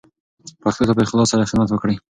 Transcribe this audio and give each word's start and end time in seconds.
پښتو 0.63 0.83
ته 0.87 0.93
په 0.97 1.01
اخلاص 1.05 1.27
سره 1.31 1.47
خدمت 1.49 1.69
وکړئ. 1.71 1.95